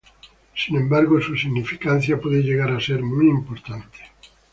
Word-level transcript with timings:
Sin 0.55 0.77
embargo, 0.77 1.21
su 1.21 1.37
significancia 1.37 2.19
puede 2.19 2.41
llegar 2.41 2.71
a 2.71 2.79
ser 2.81 3.03
muy 3.03 3.27
importante. 3.29 3.99